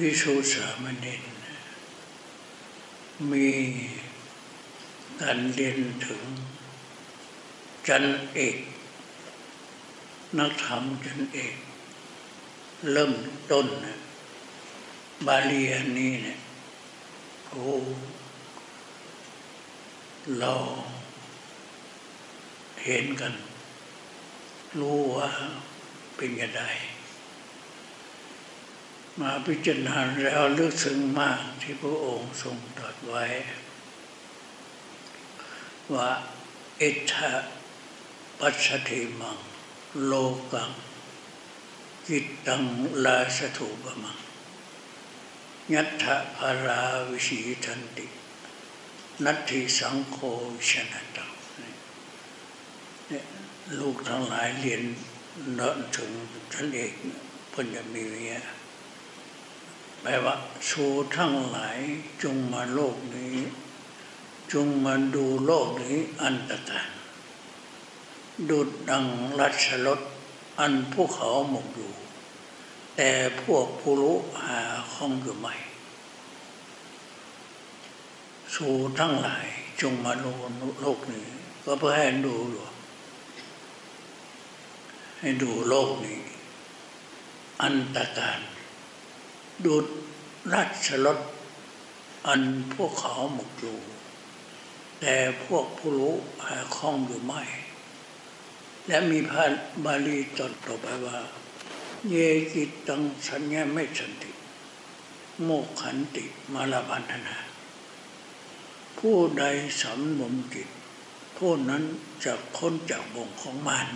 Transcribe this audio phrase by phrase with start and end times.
[0.00, 1.22] พิสุสามเณร
[3.30, 3.48] มี
[5.20, 6.22] การเรียนถึง
[7.88, 8.04] จัน
[8.34, 8.58] เอก
[10.38, 11.56] นักธรรมจันเอก
[12.92, 13.12] เริ่ม
[13.50, 13.96] ต้นนะ
[15.26, 16.38] บาลีอันนี้เนี่ย
[17.48, 17.66] โอ้
[20.38, 20.52] เรา
[22.82, 23.34] เห็นกัน
[24.80, 25.30] รู้ว่า
[26.16, 26.62] เป็นยังไง
[29.20, 33.24] มาพิจารณาแล้วลึกซึ้งมากที่พระองค์ทรงตรัสไว้
[35.92, 36.10] ว่า
[36.78, 37.32] เอชะ
[38.38, 39.38] ปัสสติมัง
[40.04, 40.12] โล
[40.52, 40.70] กัง
[42.06, 42.62] กิตตัง
[43.04, 44.18] ลาสถูปมัง
[45.74, 48.06] ยัตถะภาราวิชีทันติ
[49.24, 50.16] นัตถิสังโฆ
[50.68, 51.30] ชนะตัง
[53.78, 54.82] ลูกทั้งหลายเรียน
[55.54, 56.10] เนินถึง
[56.52, 56.92] ท่านเอก
[57.52, 58.34] พัญญมีเมีย
[60.08, 60.36] แปลว่า
[60.68, 61.78] สูทั้งหลาย
[62.22, 63.36] จงมาโลกนี้
[64.52, 66.88] จงมาดูโลกนี้อันตรการ
[68.50, 69.06] ดุดดัง
[69.40, 70.00] รัชรถ
[70.58, 71.92] อันพวกเขาหมกอยู่
[72.96, 73.10] แต่
[73.42, 74.60] พวกผู้รู้หา
[74.92, 75.54] ข้องอยู่ไม่
[78.54, 79.46] สู่ทั้งหลาย
[79.80, 80.32] จงมาดู
[80.80, 81.26] โลกนี้
[81.64, 82.62] ก็เพื่อให้ดูอยู่
[85.18, 86.20] ให้ดูโลกนี้
[87.62, 88.40] อันตรการ
[89.64, 89.74] ดู
[90.52, 91.18] ราชรถ
[92.26, 92.42] อัน
[92.74, 93.78] พวกเขาหมกอยู่
[95.00, 96.14] แต่พวกผู้รู้
[96.46, 97.42] หาคล้องอยู่ไม่
[98.86, 99.44] และมีพระ
[99.84, 101.18] บาลีตอนต่อไปว่า
[102.08, 102.14] เย
[102.52, 104.32] กิตังสัญญาไม่สันติ
[105.42, 107.36] โมกขันติมาลาพันธนา
[108.98, 109.44] ผู้ใด
[109.82, 110.68] สำรวมจิต
[111.36, 111.82] ผู้นั้น
[112.24, 113.88] จะพ้นจากบ่งของมัน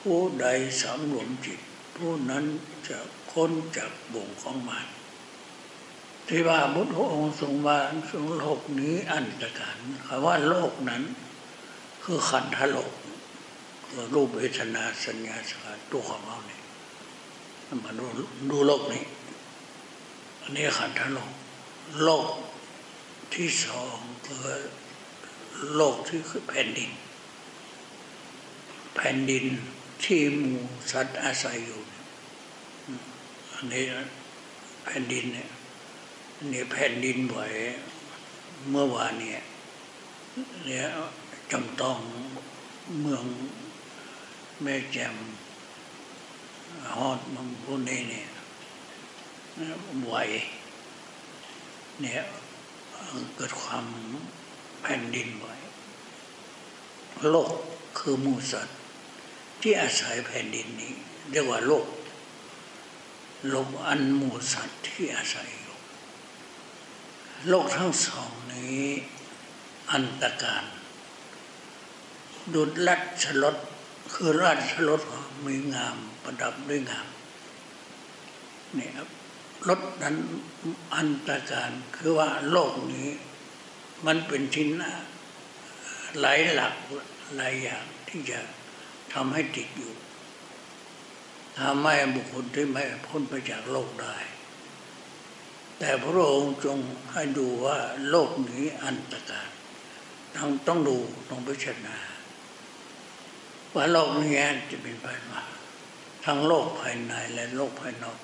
[0.00, 0.46] ผู้ใด
[0.82, 1.60] สำรวมจิต
[1.96, 2.44] ผู้นั้น
[2.88, 2.98] จะ
[3.32, 4.86] พ้นจากบ่งของมัน
[6.28, 7.78] ที่ว่าพุทธองค์ทรงว่า
[8.10, 9.76] ทรงโลกนี้อันตรการ
[10.06, 11.02] คำว่าโลกนั้น
[12.02, 12.92] คือขันธโลก
[13.86, 16.62] คือรูปเวทนาสัญญาสังขารตัวของเราเนี่ย
[17.84, 18.04] มาดู
[18.50, 19.04] ดูโลกนี้
[20.42, 21.32] อันนี้ขันธโลก
[22.04, 22.26] โลก
[23.34, 24.46] ที่สองคือ
[25.76, 26.90] โลกที่คือแผ่นดิน
[28.94, 29.44] แผ่นดิน
[30.04, 30.52] ที่หมู
[30.92, 31.80] สัตว์อาศัยอยู่
[33.70, 33.84] นี้
[34.84, 35.50] แผ่นดินเนี่ย
[36.52, 37.38] นี่แผ่นดินไหว
[38.70, 39.42] เมื่อวานเนี่ย
[40.64, 40.86] เนี่ย
[41.52, 41.98] จำต้อง
[43.00, 43.24] เมือง
[44.62, 45.16] แม่แจ่ม
[46.94, 48.28] ฮอดมังพุนี้เนี่ย
[50.04, 50.14] ไหว
[52.00, 52.22] เนี่ย
[53.36, 53.84] เกิดความ
[54.82, 55.46] แผ่นดินไหว
[57.30, 57.52] โลก
[57.98, 58.78] คือมูสัตว์
[59.60, 60.92] ที่อาศัยแผ่นดินนี้
[61.30, 61.86] เรียกว่าโลก
[63.54, 65.78] ลกอันมูสัตว์ที่อาศัยอยู่
[67.48, 68.84] โลกทั้งสองนี้
[69.92, 70.64] อันตรการ
[72.54, 73.56] ดุดลัดฉลด
[74.14, 75.02] คือราชรถ
[75.46, 77.06] มีงามประดับด้วยงาม
[78.78, 79.08] นี่ครับ
[79.68, 80.16] รถนั้น
[80.96, 83.08] อันตรการคือว่าโลกนี้
[84.06, 84.68] มันเป็นชิ้น
[86.20, 86.74] หลายหลัก
[87.36, 88.40] หลายอย่างที่จะ
[89.12, 89.92] ทำให้ติดอยู่
[91.58, 94.16] ทำให้บุคคลที่ไม่พ้นไปจากโลกได้
[95.78, 96.78] แต่พระองค์จง
[97.12, 97.78] ให้ดูว่า
[98.10, 99.48] โลกนี้อันตรการ
[100.36, 100.96] ต้องต้องดู
[101.30, 101.98] ต้องพิจารณา
[103.74, 105.42] ว่าโลกนี้จะเป็นไปมา
[106.24, 108.18] ทั้งโลกภายในและโลกภายนอก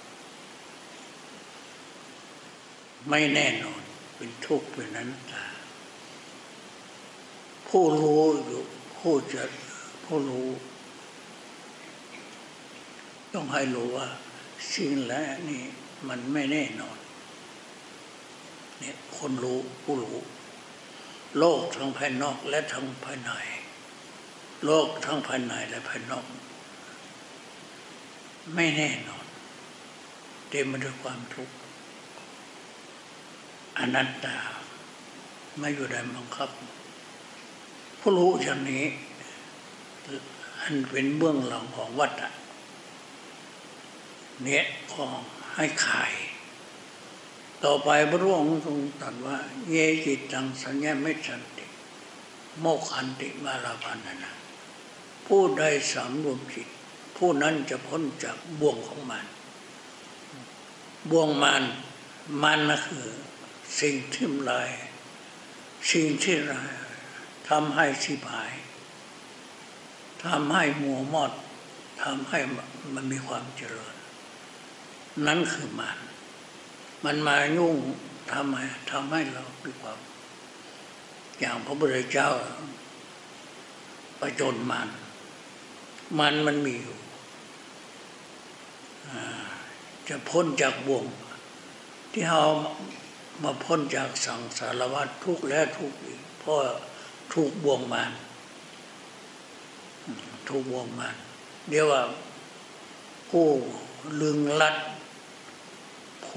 [3.08, 3.82] ไม่แน่นอน
[4.16, 5.44] เป็นทุกข์เป็นนั้นตา
[7.68, 8.62] ผู้รู้อยู่
[8.98, 9.42] ผู้จะ
[10.04, 10.48] ผู้รู้
[13.34, 14.08] ต้องให้รู้ว่า
[14.74, 15.62] สิ่งและนี่
[16.08, 16.98] มันไม่แน่นอน
[18.78, 20.18] เนี่ยคนรู้ผู้รู้
[21.38, 23.32] โลกทั้งภายนอกและทั้งภายใน
[24.64, 26.24] โลกทั้งภายในและภายนอก
[28.54, 29.24] ไม่แน่นอน
[30.50, 31.54] เต็มไปด้วยความทุกข์
[33.78, 34.36] อนัตตา
[35.58, 36.50] ไม่อยู่ในบังคับ
[38.00, 38.84] ผู้รู้อย่างนี้
[40.60, 42.28] อันเป็นเบื้องหลังของวัฏฏะ
[44.44, 45.20] เนี่ยของ
[45.54, 46.12] ให้ขาย
[47.64, 49.38] ต่อไปพระองค์ทรงตรัสว่า
[49.70, 51.66] เยจิตตังสัญญาไม่สันติ
[52.60, 54.32] โมขันติมาลาพันนา
[55.26, 56.68] ผู้ใดสำรวมจิต
[57.16, 59.24] ผู้นั้นจะพ้นจากบ่วงของมัน
[61.10, 61.62] บ่วงมัน
[62.42, 63.06] มันนะคือ
[63.80, 64.70] สิ่งที่ลาย
[65.90, 66.72] สิ่งที่ลาย
[67.48, 68.52] ทำให้สิบหาย
[70.24, 71.32] ทำให้มัวมอด
[72.02, 72.38] ทำให้
[72.94, 73.97] มันมีความเจริญ
[75.26, 75.98] นั่นคือมัน
[77.04, 77.76] มันมายุ่ง
[78.32, 78.56] ทำไม
[78.90, 79.98] ทำให้เรามีความ
[81.38, 82.30] อย่างพระพุทธเจ้า
[84.20, 84.88] ประจนมัน
[86.18, 86.98] มันมันมีอยู่
[90.08, 91.04] จะพ้นจากบ่วง
[92.12, 92.42] ที่เรา
[93.42, 96.56] มาพ้นจากสังสารวัฏทุกและทุกอีกเพราะ
[97.32, 98.10] ทุกบ่วงมัน
[100.48, 101.14] ทุกบ่วงมัน
[101.68, 102.02] เดี๋ยวว่า
[103.30, 103.46] ผู้
[104.20, 104.76] ลึงลัด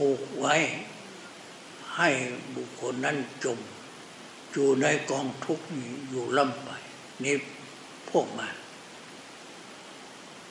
[0.01, 0.55] ผูกไว้
[1.97, 2.09] ให้
[2.55, 3.59] บุคคลนั้นจม
[4.51, 5.65] อยู่ในกองทุกข์
[6.09, 6.69] อยู่ล่ำไป
[7.23, 7.35] นี่
[8.09, 8.53] พวกมัน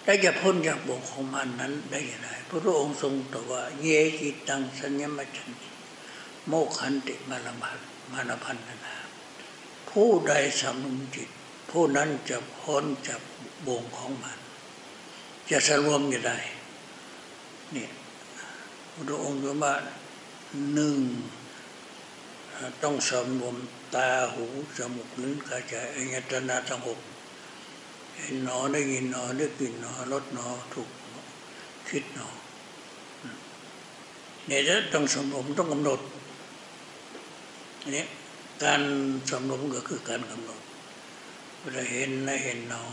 [0.05, 3.89] และจะพ้นจากบ่วงของมันนั้นได้อย่างไรพระองค์ทรงตรัสว่า เย
[4.19, 5.69] กิตังสัญญมัชันติ
[6.47, 7.71] โมขันติมารมา
[8.13, 8.95] มานาพันนา
[9.91, 11.29] ผู้ใดสำนุนจิต
[11.71, 13.21] ผู้นั้นจะพ้นจาก
[13.67, 14.39] บ่วงของมัน
[15.51, 16.39] จะสรวมอยู่ได้
[17.73, 17.91] เนี่ย
[19.09, 19.75] พระองค์ว่า
[20.75, 20.97] หนึ่ง
[22.83, 23.57] ต้องสำรวม
[23.95, 24.45] ตาหู
[24.77, 27.01] จมูกลิ้นกายใจอายตนะทั้งหก
[28.17, 30.89] เห็นหนอได้ยินหนอได้กลิ่นหนอรสหนอถูก
[31.89, 32.29] คิดหนอ
[34.47, 36.01] เนี่ยจะต้องสำรวมต้องกำหนด
[37.83, 38.07] อันนี้
[38.63, 38.83] การ
[39.31, 40.63] สำรวมก็คือการกำหนด
[41.61, 42.85] เวลาเห็นนะเห็นหนอ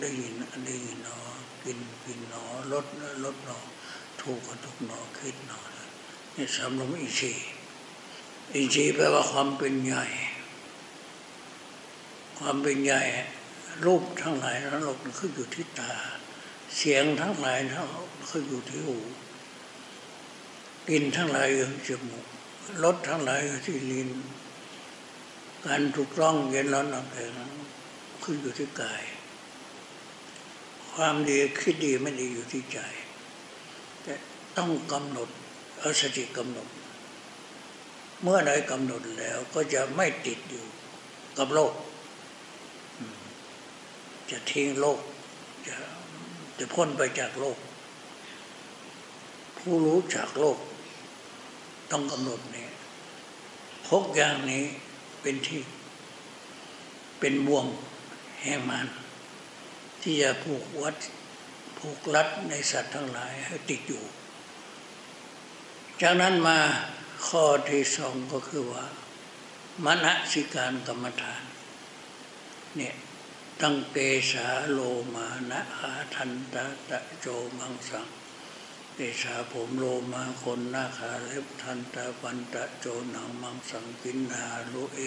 [0.00, 0.34] ได้ยิน
[0.66, 1.18] ได้ยินหนอ
[1.64, 2.42] กินกินหนอ
[2.72, 2.86] รส
[3.24, 3.58] รสหนอ
[4.22, 5.60] ถูกก็ถูกหนอคิดหนอ
[6.34, 7.48] นี่สำรวมอินทรีย์
[8.54, 10.04] อินทรีย์แปลว่าความเป็นใหญ่
[12.38, 13.02] ความเป็นใหญ่
[13.84, 15.92] รูปทั้งหลายทั้งโลกคืออยู่ที่ตา
[16.76, 18.98] เสียงทั้งหลายทั้งโลกคืออยู่ที่หู
[20.88, 22.26] กินทั้งหลายอยู่ที่จมูก
[22.84, 24.10] รสทั้งหลายอยู่ที่ลิ้น
[25.66, 27.32] การถูกต้องเย็นร้อนอ่อนแข็ง
[28.22, 29.02] ขึ้นอยู่ที่กาย
[30.94, 32.78] ความดีคิดดีไม่ดีอยู่ที่ใจ
[34.02, 34.14] แต่
[34.56, 35.28] ต้องกำหนด
[35.78, 36.68] เอาสติกำหนด
[38.22, 40.64] เมื่อใดกำหนดแล้วก็จะไม่ติดอยู่
[41.38, 41.72] กับโลก
[44.30, 45.00] จะทิ้งโลก
[45.66, 45.76] จะ
[46.58, 47.58] จะพ้นไปจากโลก
[49.58, 50.58] ผู้รู้จากโลก
[51.90, 52.70] ต้องกำหนดนี่ย
[53.90, 54.64] หกอย่างนี้
[55.22, 55.60] เป็นที่
[57.20, 57.66] เป็นบ่วง
[58.42, 58.86] แห่งมัน
[60.02, 60.94] ที่จะผูกวัด
[61.80, 64.04] ผูกรัดในสัตว์ทั้งหลายให้ติดอยู่
[66.02, 66.58] จากนั้นมา
[67.28, 68.84] ข้อที่สองก็คือว่า
[69.84, 71.42] มณสิการกรรมฐาน
[72.76, 72.94] เนี่ย
[73.60, 73.96] ตั้งเก
[74.32, 74.80] สาโล
[75.14, 77.26] มานะอาทันตะตะโจ
[77.58, 78.08] มังสัง
[78.94, 84.98] เกสาผมโลมาคนนาคาเล็บทันตะปันตะโจหนังมังสังกินนาโลเอ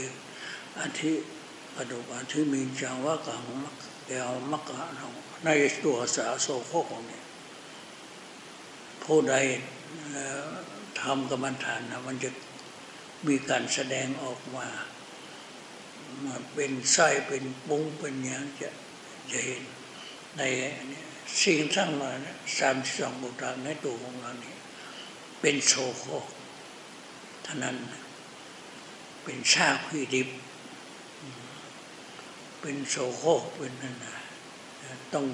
[0.79, 1.13] อาทิ
[1.73, 3.75] ปดุกอาทิมีจังว่ากังมัก
[4.07, 5.01] เดียวมักกะน
[5.45, 5.50] ใน
[5.83, 7.23] ตัวสาโซโคของนี่ย
[9.03, 9.35] ผู้ใด
[11.01, 12.29] ทำกรรมฐานนะมันจะ
[13.27, 14.67] มีการแสดงออกมา
[16.53, 18.69] เป็นไส้เป็นปุ้งเป็นอย่างจะ
[19.31, 19.63] จะเห็น
[20.38, 20.41] ใน
[21.41, 22.17] สิ่งทั้งหลาย
[22.57, 24.56] สามสองบุตรในตัวของเรานี่
[25.41, 26.06] เป็นโซโค
[27.45, 27.77] ท่านั้น
[29.23, 30.29] เป็นชาคุยดิบ
[32.65, 33.23] เป็นโซโค
[33.55, 34.15] เป็นนั่นนะ
[35.13, 35.25] ต้อง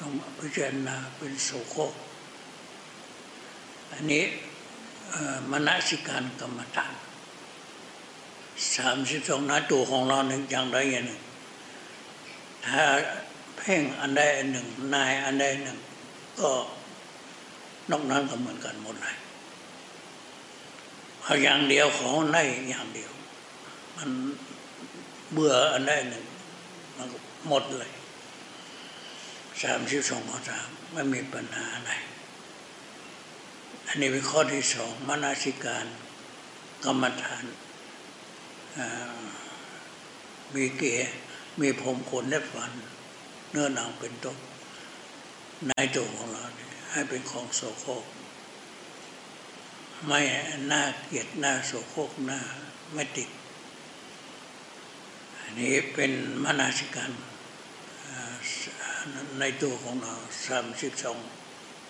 [0.00, 1.74] ต้องพิจารณาเป็นโซโค
[3.92, 4.24] อันนี้
[5.50, 6.94] มนสิการกรรมฐาน
[8.76, 11.22] สามสิบสองนาตัวของเราหนึ่งอย่างใดอย่างหนึ่ง
[12.66, 12.82] ถ้า
[13.56, 15.78] เพ่งอันใดอันหนึ่ง นายอันใดหนึ่ง
[16.40, 16.50] ก็
[17.90, 19.16] นอกนั้นก็เหมือนกันหมดเลย
[21.22, 22.38] เอาอย่างเดียวของใน
[22.70, 23.12] อย่างเดียว
[23.96, 24.10] มัน
[25.32, 26.24] เบื่ออันใดหนึ่ง
[26.96, 27.08] มัน
[27.48, 27.90] หมดเลย
[29.62, 31.92] สามสิบสองข้อสามไม่มีปัญหาอะไร
[33.86, 35.86] อันนี้เป็นข้อที่สองมนาสิการ
[36.84, 37.44] กรรมฐาน
[40.54, 41.08] มีเกศ
[41.60, 42.72] มีผมขนและฟัน
[43.50, 44.36] เนื้อหนังเป็นต้น
[45.68, 46.42] ในตัวของเรา
[46.92, 48.04] ให้เป็นของโสโครก
[50.06, 50.20] ไม่
[50.72, 52.40] น่าเกลียดน่าโสโครกน่า
[52.94, 53.28] ไม่ติด
[55.58, 56.12] นี้เป็น
[56.44, 57.10] มนาสิการ
[59.40, 60.14] ในตัวของเรา
[60.46, 61.18] สามสิบสอง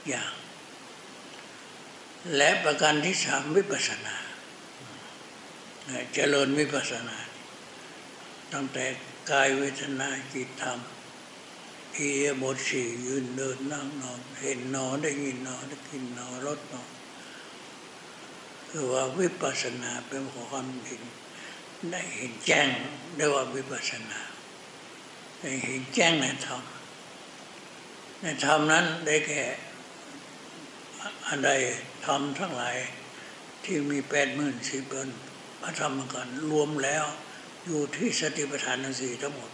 [0.08, 0.32] อย่าง
[2.36, 4.16] และประการที่สามวิปัสสนา
[6.14, 7.18] เจริญวิปัสสนา
[8.52, 8.84] ตั้งแต่
[9.30, 10.78] กายเวทนาจิตธรรม
[11.94, 16.90] เอียบทสี่ยืนเดินนั่งนอนเห็นนอนได้ยินนอนได้กินนอนรสนอน
[18.68, 21.02] คือว่าวิปัสสนาเป็นความเห็น
[21.90, 22.68] ได้เห็นแจ้ง
[23.16, 24.20] ได้ว่าวิปัสสนา
[25.40, 26.62] ได้เห็นแจ้งในธรรม
[28.20, 29.42] ในธรรมนั้นได้แก่
[31.26, 31.50] อันใด
[32.06, 32.76] ทำทั้งหลาย
[33.64, 35.08] ที่มีแปดหมื่นสี่เบิน
[35.62, 37.04] พระธรรมกันรวมแล้ว
[37.64, 39.50] อยู่ที่สติปัฏฐานสี่ทั้งหมด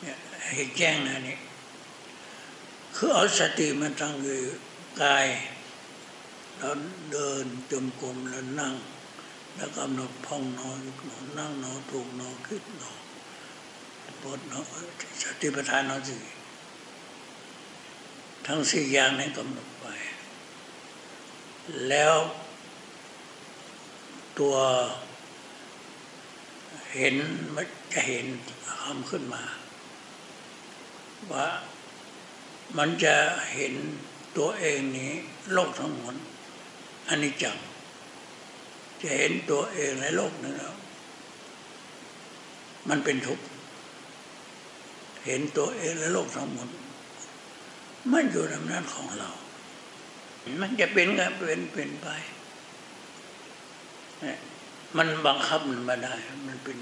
[0.00, 0.16] เนี่ย
[0.54, 1.38] เห็นแจ้งนะนี่
[2.96, 4.38] คือเอาสติมันตั้งอยู่
[5.02, 5.26] กาย
[6.58, 6.74] แล้ว
[7.12, 8.74] เดินจมกลมแล้วนั่ง
[9.56, 10.78] แล้วกำหนดพองนอน
[11.08, 12.92] นอนนั่งนอนถูกนอนคิดนอ
[14.20, 14.60] ปวดนอ
[15.22, 16.22] สติปัฏฐานทั้งสี่
[18.46, 19.86] ทั้งสี่อย่างนี้กำหนดไป
[21.88, 22.14] แล้ว
[24.38, 24.54] ตัว
[26.94, 27.16] เห็น
[27.54, 28.26] มันจะเห็น
[28.82, 29.44] คำขึ้นมา
[31.32, 31.46] ว่า
[32.78, 33.16] มันจะ
[33.54, 33.74] เห็น
[34.36, 35.12] ตัวเองนี้
[35.52, 36.14] โลกทั้งหมด
[37.08, 37.58] อันนี้จัง
[39.02, 40.74] จะเห็นตัวเองในโลกนี้แล้ว
[42.88, 43.44] มันเป็นทุกข์
[45.26, 46.68] เห็นตัวเองในโลกทั้งหมด
[48.12, 49.30] มันอยู่ในอำนาจของเรา
[50.60, 52.08] มันจะเป็นก็เป็นเป็นไป
[54.96, 56.14] มันบังคับมันมาได้
[56.46, 56.76] มันเป็น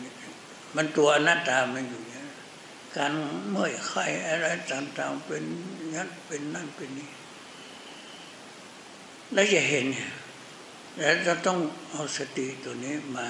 [0.76, 2.26] มันตัวอนัตตามันอยู่อย่าง
[2.96, 3.12] การ
[3.50, 5.42] เมื่อยไข้อะไรต่างๆเป็น
[5.94, 7.10] นั้นเป็นนั่นเป็นนี้
[9.32, 9.86] แล้วจะเห็น
[10.98, 11.58] แล้วจะต้อง
[11.90, 13.28] เอาสติตัวนี้มา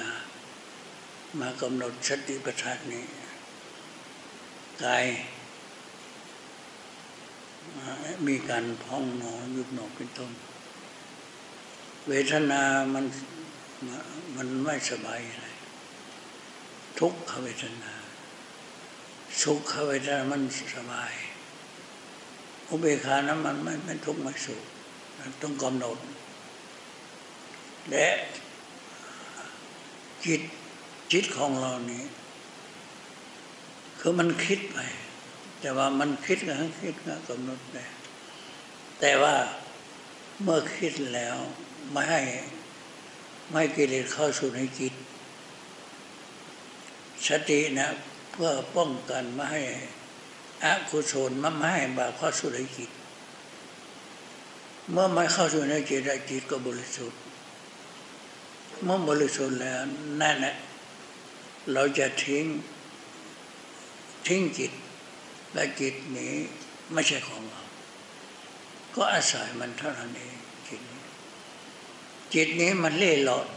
[1.39, 3.05] มากำหนดสติปัฏฐานนี้
[4.83, 5.05] กาย
[8.27, 10.31] มีการพองหนอยุบหนอเป็นต้น
[12.07, 12.61] เวทนา
[12.93, 13.05] มัน
[14.35, 15.47] มันไม่สบายอะไร
[16.99, 17.93] ทุกขเวทนา
[19.41, 20.41] สุขเวทนามัน
[20.75, 21.13] สบาย
[22.67, 24.63] อุเบกขานั้นมันไม่ไม่ทุกข์ไม่สุข
[25.41, 25.97] ต้องกำหนด
[27.91, 28.07] และ
[30.25, 30.41] จิต
[31.11, 32.03] จิตของเรานี้
[33.99, 34.79] คือมันคิดไป
[35.61, 37.85] แต่ว่ามันคิดก็คิดก็กำหนดได้
[38.99, 39.35] แต่ว่า
[40.41, 41.37] เมื่อคิดแล้ว
[41.91, 42.21] ไม่ให้
[43.51, 44.93] ไม่กิเลสเข้าสู่ในจิต
[47.27, 47.89] สตินะ
[48.31, 49.61] เพื่อป้องกันไม่ให้
[50.63, 52.91] อกุศลไม่ให้บาปเข้าสู่ในจิต
[54.91, 57.19] เมื่อไม่เข้าสู่ในจิตจิตก็บริสุทธิ์
[58.83, 59.79] เมื่อบริสุทธิ์แล้ว
[60.21, 60.55] นั่นแหละ
[61.73, 62.45] เราจะทิ้ง
[64.27, 64.71] ทิ้งจิต
[65.53, 66.33] และจิตนี้
[66.93, 67.61] ไม่ใช่ของเรา
[68.95, 70.35] ก็อาศัยมันเท่านั้นเอง
[70.67, 71.03] จิตนี้
[72.33, 73.47] จิตนี้มันเล่หลอน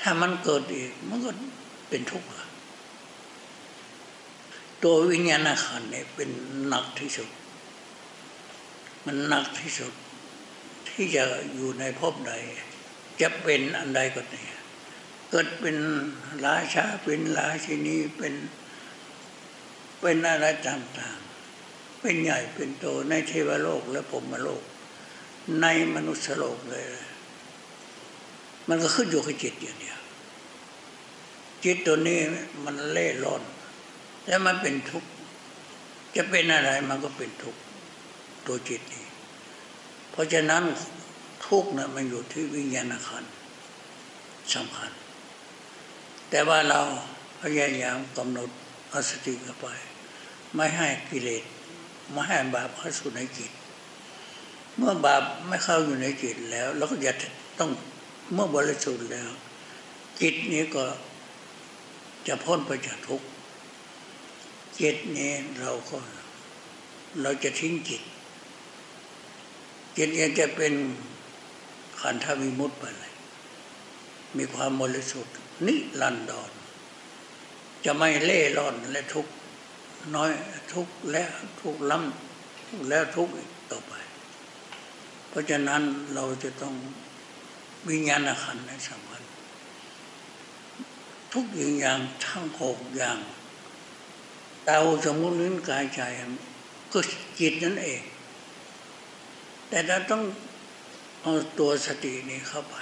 [0.00, 1.30] ถ้ามันเกิดอีกมันก็
[1.88, 2.28] เป็นทุกข์
[4.82, 6.30] ตัววิญญาณขันเนี่ยเป็น
[6.66, 7.28] หนักที่สุด
[9.04, 9.92] มันหนักที่สุด
[10.88, 12.32] ที่จะอยู่ในภพใด
[13.20, 14.42] จะเป็นอันใดก็ได้
[15.30, 15.76] เกิดเป็น
[16.46, 18.34] ราชาเป็นราชินีเป็น
[20.00, 24.62] เป็นอะไรต่างๆ เป็นใหญ่เป็นโตในเทวโลกและผมมโลก
[25.60, 26.84] ในมนุษยโลกเลย
[28.68, 29.98] มันก็ขึ้นอยู่กับจิตอย่างเดียว
[31.64, 32.20] จิตตัวนี้
[32.64, 33.42] มันเล่ร่อน
[34.26, 35.10] แล้วมันเป็นทุกข์
[36.16, 37.60] จะเป็นอะไรมันก็เป็นทุกข์
[38.46, 39.06] ตัวจิตนี้
[40.10, 40.62] เพราะฉะนั้น
[41.46, 43.24] ทุกข์นะมันอยู่ที่วิญญาณขัน
[44.54, 44.90] สำคัญ
[46.30, 46.80] แต่ว่าเรา
[47.42, 48.50] พยายามกำหนด
[48.90, 49.66] เอาสติเข้าไป
[50.54, 51.44] ไม่ให้กิเลส
[52.12, 53.50] ไม่ให้บาปเข้าสู่ในจิต
[54.76, 57.12] เมื่อบาปไม่เข้าอยู่ในจิตแล้วเราก็จะ
[57.58, 57.70] ต้อง
[58.32, 59.30] เมื่อบริสุทธิ์แล้ว
[60.20, 60.84] จิตนี้ก็
[62.26, 63.26] จะพ้นไปจากทุกข์
[64.80, 65.96] จิตนี้เราก็
[67.22, 68.02] เราจะทิ้งจิต
[69.96, 70.72] จิตนี้จะเป็น
[72.00, 73.12] ขันธวิมุตต์ไปเลย
[74.36, 75.34] มีความบริสุทธิ์
[75.66, 76.50] นิรันดร
[77.84, 79.26] จะไม่เล่ร่อนและทุก
[80.14, 80.30] น้อย
[80.72, 83.28] ทุกแล้วทุกล้ำทุกแล้วทุก
[83.70, 83.92] ต่อไป
[85.28, 85.82] เพราะฉะนั้น
[86.14, 86.74] เราจะต้อง
[87.88, 89.22] วิญญาณขันในสำคัญ
[91.34, 93.18] ทุกอย่างทั้งหกอย่าง
[94.68, 96.00] ดาสมุลิ้นกายใจ
[96.92, 96.98] ก็
[97.38, 98.02] จิตนั่นเอง
[99.68, 100.22] แต่เราต้อง
[101.28, 102.76] เอาตัวสตินี้เข้าไป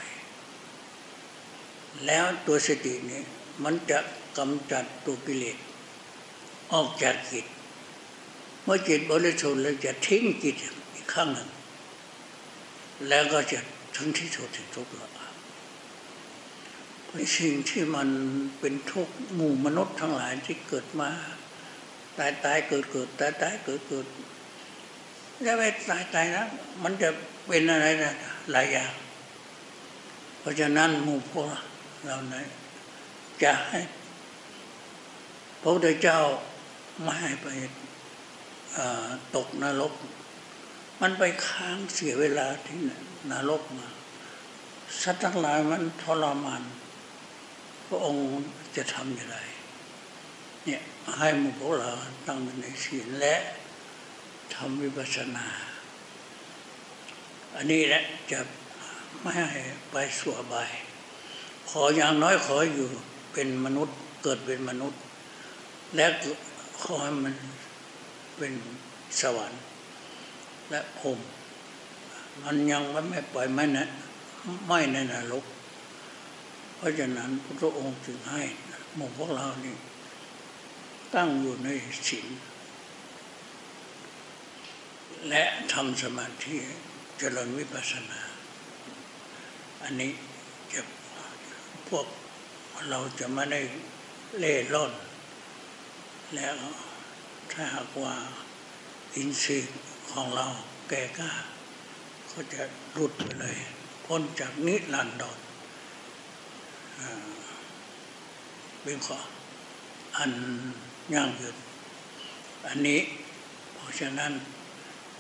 [2.06, 3.22] แล้วตัวสตินี้
[3.64, 3.98] มันจะ
[4.38, 5.56] กำจัดตัวกิเลส
[6.72, 7.46] ออกจากจิต
[8.64, 10.54] เมื่อจิตบริสุทธิ์แล้วจะทิ้งจิต
[10.94, 11.50] อีกข้างหนึ่ง
[13.08, 13.58] แล้วก็จะ
[13.96, 15.08] ทั้งที่สุดถึงทุกข์ละ
[17.38, 18.08] สิ่งที่มัน
[18.60, 21.10] เป็นทุกข์หมู่มนุษย์ทั้งหลายที่เกิดมา
[22.18, 24.06] ตายตายเกิดเกิดตายตายเกิดเกิด
[25.44, 26.44] แล้วไปตายตายนะ
[26.82, 27.08] มันจะ
[27.46, 28.12] เป็นอะไรนะ
[28.52, 28.92] หลายอย่าง
[30.38, 31.46] เพราะฉะนั้นหมู่พวก
[32.04, 32.46] เราเนี่ย
[33.42, 33.80] จะให้
[35.60, 36.20] พระพุทธเจ้า
[37.02, 37.48] ไม่ให้ไป
[39.36, 39.92] ตกนรก
[41.00, 42.78] มันไปค้างเสียเวลาที่
[43.30, 43.88] นรกมา
[45.02, 46.62] สัตว์ทั้งหลายมันทรมาน
[47.86, 48.26] พระองค์
[48.76, 49.38] จะทำอย่างไร
[50.64, 50.82] เนี่ย
[51.18, 51.90] ให้หมู่พวกเรา
[52.26, 53.34] ตั้งในศีลและ
[54.54, 55.46] ทำวิปัสสนา
[57.56, 58.40] อันนี้แหละจะ
[59.20, 59.60] ไม่ให้
[59.90, 60.70] ไปสัวบาย
[61.70, 62.88] ขออย่างน้อยขออยู่
[63.32, 65.00] เป็นมนุษย์เกิดเป็นมนุษย์
[65.96, 66.06] และ
[66.82, 67.34] ขอให้มัน
[68.36, 68.52] เป็น
[69.20, 69.62] สวรรค์
[70.70, 71.18] และพรม
[72.42, 73.88] มันยังไม่ปล่อยไม่นะ
[74.66, 75.44] ไม่ในนรก
[76.76, 78.42] เพราะฉะนั้นพระองค์จึงให้
[78.94, 79.76] หมู่พวกเรานี่
[81.14, 81.68] ตั้งอยู่ใน
[82.08, 82.26] ศีล
[85.28, 86.57] และทำสมาธิ
[87.19, 88.21] เจริญวิปัสสนา
[89.83, 90.12] อันนี้
[90.73, 90.81] จะ
[91.88, 92.07] พวก
[92.88, 93.61] เราจะไม่ได้
[94.38, 94.93] เล่ร่อน
[96.35, 96.54] แล้ว
[97.52, 98.14] ถ้าหากว่า
[99.14, 99.78] อินทรีย์
[100.11, 100.47] ของเรา
[100.88, 101.31] แก่กล้า
[102.31, 102.62] ก็จะ
[102.99, 103.57] รุดไปเลย
[104.04, 105.38] พ้นจากนิรันดร
[108.83, 109.19] เป็นข้อ
[110.16, 110.33] อัน
[111.14, 111.57] ยั่งยืน
[112.69, 113.00] อันนี้
[113.75, 114.33] เพราะฉะนั้น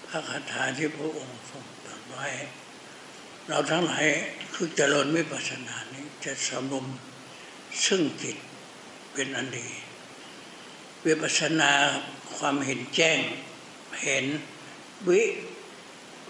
[0.08, 2.26] พระคาถาที่พระองค์ทรงตรัสไว้
[3.48, 4.04] เราทั้งหลาย
[4.54, 6.86] คือเจริญวิปัสสนานี้จะสำรวม
[7.84, 8.36] ซึ่งจิต
[9.12, 9.68] เป็นอันดี
[11.06, 11.72] วิปัสสนา
[12.36, 13.18] ความเห็นแจ้ง
[14.02, 14.24] เห็น
[15.08, 15.22] วิ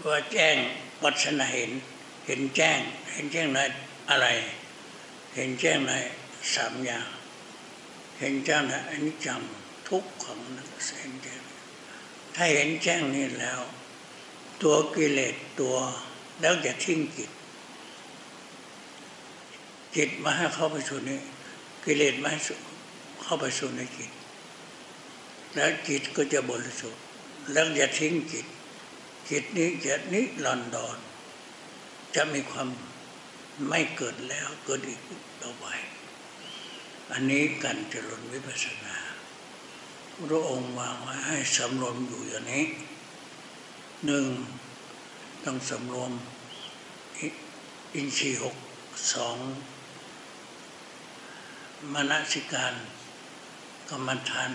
[0.04, 0.56] ว่าแจ้ง
[1.02, 1.70] ปัสนาเห็น
[2.26, 2.78] เห็นแจ้ง
[3.12, 3.58] เห็นแจ้งใน
[4.10, 4.26] อะไร
[5.34, 5.92] เห็นแจ้งใน
[6.54, 7.08] สามอย่าง
[8.18, 9.40] เห็นแจ้งในอนิจจัง
[9.88, 10.68] ทุกของนัก
[11.00, 11.43] เห็นแจ้ง
[12.34, 13.60] ถ้าเห็นแจ้งนี่แล้ว
[14.62, 15.76] ตัวกิเลสตัว
[16.40, 17.30] แล้วจะทิ้งจิต
[19.96, 21.20] จิตมาให้เข้าไปสู่นี้
[21.84, 22.40] กิเลสมาให้
[23.22, 24.10] เข้าไปสู่ในจิต
[25.54, 27.02] แล้วจิตก็จะบริสุทธิ์
[27.52, 28.46] แล้วจะทิ้งจิต
[29.30, 30.98] จิตนี้จะนิรันดร
[32.14, 32.68] จะมีความ
[33.68, 35.00] ไม่เกิดแล้วเกิดอีก
[35.42, 35.66] ต่อไป
[37.12, 38.93] อันนี้การเจริญวิปัสสนา
[40.22, 42.66] พระองค์วางไว้ให้สำรวมอยู่อย่างนี้
[44.06, 44.26] หนึ่ง
[45.44, 46.12] ต้องสำรวม
[47.94, 48.56] อินทรีย์หก
[49.14, 49.36] สอง
[51.94, 52.74] มนสิการ
[53.90, 54.50] กรรมฐาน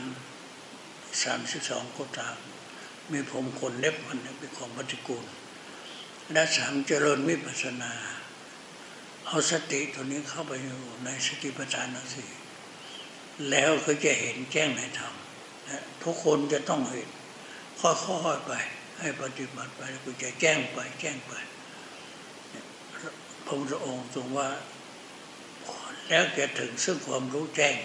[1.23, 2.37] สามสิบสองก็ตาม
[3.11, 5.25] มีผมขนเล็บมันเป็นของปฏิกูล
[6.31, 7.93] และสามเจริญวิปัสสนา
[9.25, 12.29] เอาสติตัวนี้เข้าไปอยู่ในสติปัฏฐานสี่
[13.49, 15.13] แล้วก็จะเห็นแจ้งในธรรม
[16.03, 17.09] ทุกคนจะต้องเห็น
[17.81, 17.89] ค่
[18.31, 18.51] อยๆไป
[18.99, 21.33] ให้ปฏิบัติไปก็จะแจ้งไป แจ้งไป
[23.45, 24.47] พระพุทธองค์ทรงว่า
[26.09, 27.75] แล้วจะถึงซึ่งความรู้แจ้ง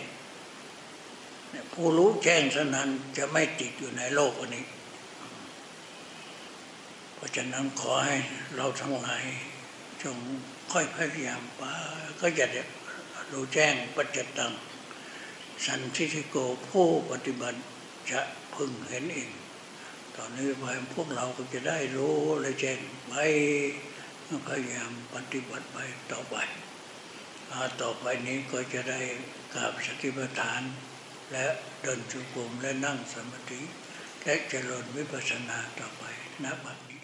[1.72, 4.66] ผู้รู้แจ้งเท่านั้นจะไม่ติดอยู่ในโลกอันนี้
[7.14, 8.16] เพราะฉะนั้นขอให้
[8.56, 9.24] เราทั้งหลาย
[10.02, 10.16] จง
[10.72, 11.62] ค่อยพยายามไป
[12.20, 12.46] ก็จะ
[13.32, 14.52] รู้แจ้งปัจจตัง
[15.66, 16.36] สันทิฐิโก
[16.68, 17.58] ผู้ปฏิบัติ
[18.10, 18.20] จะ
[18.54, 19.30] พึงเห็นเอง
[20.16, 20.64] ตอนนี้ไป
[20.94, 23.12] พวกเราก็จะได้รู้และแจ้งไป
[24.48, 25.78] พยายามปฏิบัติไป
[26.12, 26.36] ต่อไป
[27.82, 29.00] ต่อไปนี้ก็จะได้
[29.54, 30.62] กราบสติปัฏฐาน
[31.32, 31.46] และ
[31.82, 33.62] เดินจุกรมและนั่งสมาธิ
[34.24, 36.04] และเจริญวิปัสสนาต่อไป
[36.44, 37.02] ณบัดนี้